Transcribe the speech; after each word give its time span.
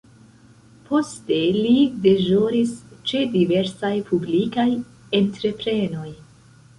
Poste 0.85 1.35
li 1.57 1.73
deĵoris 2.05 2.71
ĉe 3.11 3.21
diversaj 3.35 3.91
publikaj 4.07 4.65
entreprenoj. 5.21 6.09